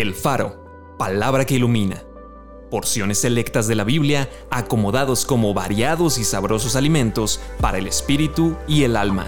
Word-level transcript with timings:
El 0.00 0.14
Faro, 0.14 0.94
palabra 0.96 1.44
que 1.44 1.56
ilumina. 1.56 2.04
Porciones 2.70 3.18
selectas 3.18 3.66
de 3.66 3.74
la 3.74 3.82
Biblia 3.82 4.30
acomodados 4.48 5.24
como 5.24 5.52
variados 5.54 6.18
y 6.18 6.24
sabrosos 6.24 6.76
alimentos 6.76 7.40
para 7.60 7.78
el 7.78 7.88
espíritu 7.88 8.54
y 8.68 8.84
el 8.84 8.96
alma. 8.96 9.26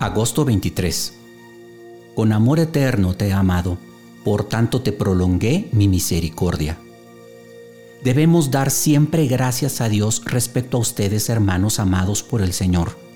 Agosto 0.00 0.44
23. 0.44 1.16
Con 2.16 2.32
amor 2.32 2.58
eterno 2.58 3.14
te 3.14 3.28
he 3.28 3.32
amado, 3.32 3.78
por 4.24 4.42
tanto 4.42 4.82
te 4.82 4.90
prolongué 4.90 5.68
mi 5.70 5.86
misericordia. 5.86 6.76
Debemos 8.02 8.50
dar 8.50 8.72
siempre 8.72 9.28
gracias 9.28 9.80
a 9.80 9.88
Dios 9.88 10.22
respecto 10.24 10.78
a 10.78 10.80
ustedes, 10.80 11.28
hermanos 11.28 11.78
amados 11.78 12.24
por 12.24 12.42
el 12.42 12.52
Señor 12.52 13.11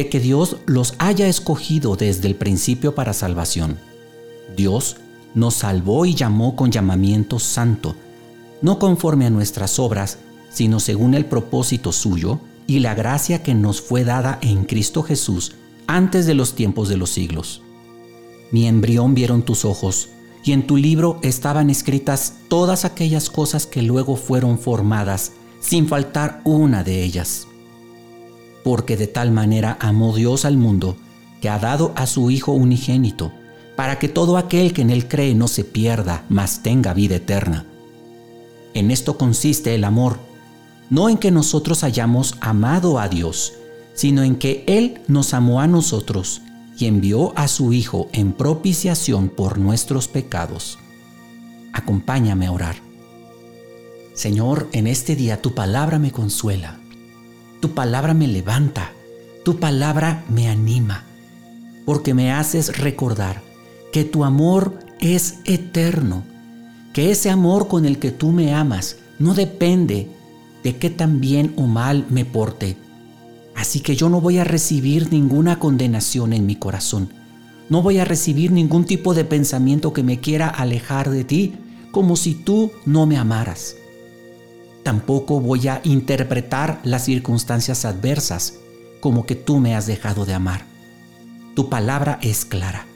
de 0.00 0.08
que 0.08 0.18
Dios 0.18 0.56
los 0.64 0.94
haya 0.96 1.28
escogido 1.28 1.94
desde 1.94 2.26
el 2.26 2.34
principio 2.34 2.94
para 2.94 3.12
salvación. 3.12 3.76
Dios 4.56 4.96
nos 5.34 5.56
salvó 5.56 6.06
y 6.06 6.14
llamó 6.14 6.56
con 6.56 6.72
llamamiento 6.72 7.38
santo, 7.38 7.94
no 8.62 8.78
conforme 8.78 9.26
a 9.26 9.30
nuestras 9.30 9.78
obras, 9.78 10.16
sino 10.50 10.80
según 10.80 11.12
el 11.12 11.26
propósito 11.26 11.92
suyo 11.92 12.40
y 12.66 12.78
la 12.78 12.94
gracia 12.94 13.42
que 13.42 13.52
nos 13.52 13.82
fue 13.82 14.04
dada 14.04 14.38
en 14.40 14.64
Cristo 14.64 15.02
Jesús 15.02 15.52
antes 15.86 16.24
de 16.24 16.32
los 16.32 16.54
tiempos 16.54 16.88
de 16.88 16.96
los 16.96 17.10
siglos. 17.10 17.60
Mi 18.52 18.68
embrión 18.68 19.12
vieron 19.12 19.42
tus 19.42 19.66
ojos, 19.66 20.08
y 20.42 20.52
en 20.52 20.66
tu 20.66 20.78
libro 20.78 21.20
estaban 21.22 21.68
escritas 21.68 22.36
todas 22.48 22.86
aquellas 22.86 23.28
cosas 23.28 23.66
que 23.66 23.82
luego 23.82 24.16
fueron 24.16 24.58
formadas, 24.58 25.32
sin 25.60 25.88
faltar 25.88 26.40
una 26.44 26.84
de 26.84 27.04
ellas 27.04 27.48
porque 28.62 28.96
de 28.96 29.06
tal 29.06 29.30
manera 29.30 29.76
amó 29.80 30.14
Dios 30.14 30.44
al 30.44 30.56
mundo, 30.56 30.96
que 31.40 31.48
ha 31.48 31.58
dado 31.58 31.92
a 31.96 32.06
su 32.06 32.30
Hijo 32.30 32.52
unigénito, 32.52 33.32
para 33.76 33.98
que 33.98 34.08
todo 34.08 34.36
aquel 34.36 34.72
que 34.72 34.82
en 34.82 34.90
él 34.90 35.08
cree 35.08 35.34
no 35.34 35.48
se 35.48 35.64
pierda, 35.64 36.24
mas 36.28 36.62
tenga 36.62 36.92
vida 36.92 37.16
eterna. 37.16 37.64
En 38.74 38.90
esto 38.90 39.16
consiste 39.16 39.74
el 39.74 39.84
amor, 39.84 40.18
no 40.90 41.08
en 41.08 41.18
que 41.18 41.30
nosotros 41.30 41.82
hayamos 41.84 42.36
amado 42.40 42.98
a 42.98 43.08
Dios, 43.08 43.54
sino 43.94 44.22
en 44.22 44.36
que 44.36 44.64
Él 44.66 45.00
nos 45.08 45.34
amó 45.34 45.60
a 45.60 45.66
nosotros 45.66 46.42
y 46.78 46.86
envió 46.86 47.32
a 47.36 47.48
su 47.48 47.72
Hijo 47.72 48.08
en 48.12 48.32
propiciación 48.32 49.28
por 49.28 49.58
nuestros 49.58 50.08
pecados. 50.08 50.78
Acompáñame 51.72 52.46
a 52.46 52.52
orar. 52.52 52.76
Señor, 54.14 54.68
en 54.72 54.86
este 54.86 55.16
día 55.16 55.40
tu 55.40 55.54
palabra 55.54 55.98
me 55.98 56.10
consuela 56.10 56.79
tu 57.60 57.74
palabra 57.74 58.14
me 58.14 58.26
levanta, 58.26 58.92
tu 59.44 59.58
palabra 59.58 60.24
me 60.30 60.48
anima, 60.48 61.04
porque 61.84 62.14
me 62.14 62.32
haces 62.32 62.78
recordar 62.78 63.42
que 63.92 64.04
tu 64.04 64.24
amor 64.24 64.78
es 64.98 65.40
eterno, 65.44 66.24
que 66.94 67.10
ese 67.10 67.28
amor 67.28 67.68
con 67.68 67.84
el 67.84 67.98
que 67.98 68.10
tú 68.10 68.30
me 68.30 68.54
amas 68.54 68.96
no 69.18 69.34
depende 69.34 70.08
de 70.64 70.76
qué 70.76 70.88
tan 70.88 71.20
bien 71.20 71.52
o 71.56 71.66
mal 71.66 72.06
me 72.08 72.24
porte. 72.24 72.76
Así 73.54 73.80
que 73.80 73.94
yo 73.94 74.08
no 74.08 74.22
voy 74.22 74.38
a 74.38 74.44
recibir 74.44 75.12
ninguna 75.12 75.58
condenación 75.58 76.32
en 76.32 76.46
mi 76.46 76.56
corazón. 76.56 77.12
No 77.68 77.82
voy 77.82 77.98
a 77.98 78.04
recibir 78.06 78.52
ningún 78.52 78.84
tipo 78.84 79.12
de 79.12 79.24
pensamiento 79.24 79.92
que 79.92 80.02
me 80.02 80.18
quiera 80.18 80.48
alejar 80.48 81.10
de 81.10 81.24
ti, 81.24 81.54
como 81.90 82.16
si 82.16 82.34
tú 82.34 82.72
no 82.86 83.04
me 83.06 83.18
amaras 83.18 83.76
tampoco 84.90 85.38
voy 85.38 85.68
a 85.68 85.80
interpretar 85.84 86.80
las 86.82 87.04
circunstancias 87.04 87.84
adversas 87.84 88.54
como 88.98 89.24
que 89.24 89.36
tú 89.36 89.60
me 89.60 89.76
has 89.76 89.86
dejado 89.86 90.26
de 90.26 90.34
amar. 90.34 90.64
Tu 91.54 91.68
palabra 91.68 92.18
es 92.22 92.44
clara. 92.44 92.86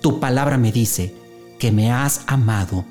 Tu 0.00 0.20
palabra 0.20 0.58
me 0.58 0.70
dice 0.70 1.12
que 1.58 1.72
me 1.72 1.90
has 1.90 2.20
amado 2.28 2.84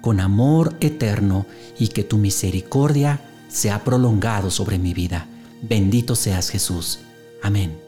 con 0.00 0.18
amor 0.20 0.78
eterno 0.80 1.44
y 1.78 1.88
que 1.88 2.04
tu 2.04 2.16
misericordia 2.16 3.20
se 3.48 3.70
ha 3.70 3.84
prolongado 3.84 4.50
sobre 4.50 4.78
mi 4.78 4.94
vida. 4.94 5.26
Bendito 5.60 6.16
seas 6.16 6.48
Jesús. 6.48 7.00
Amén. 7.42 7.85